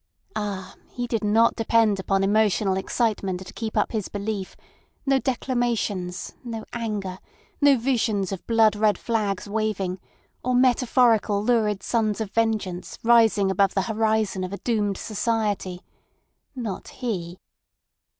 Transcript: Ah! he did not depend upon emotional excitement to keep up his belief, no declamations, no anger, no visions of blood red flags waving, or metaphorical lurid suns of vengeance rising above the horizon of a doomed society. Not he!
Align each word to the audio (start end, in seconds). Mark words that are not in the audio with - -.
Ah! 0.35 0.73
he 0.89 1.05
did 1.05 1.23
not 1.23 1.55
depend 1.55 1.99
upon 1.99 2.23
emotional 2.23 2.75
excitement 2.75 3.45
to 3.45 3.53
keep 3.53 3.77
up 3.77 3.91
his 3.91 4.09
belief, 4.09 4.57
no 5.05 5.19
declamations, 5.19 6.33
no 6.43 6.65
anger, 6.73 7.19
no 7.61 7.77
visions 7.77 8.31
of 8.31 8.43
blood 8.47 8.75
red 8.75 8.97
flags 8.97 9.47
waving, 9.47 9.99
or 10.43 10.55
metaphorical 10.55 11.43
lurid 11.43 11.83
suns 11.83 12.19
of 12.19 12.31
vengeance 12.31 12.97
rising 13.03 13.51
above 13.51 13.75
the 13.75 13.83
horizon 13.83 14.43
of 14.43 14.51
a 14.51 14.57
doomed 14.57 14.97
society. 14.97 15.81
Not 16.55 16.87
he! 16.87 17.37